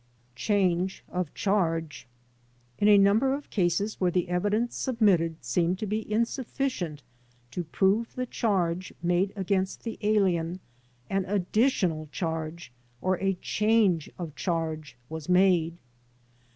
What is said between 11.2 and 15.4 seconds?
additional charge or a change of charge was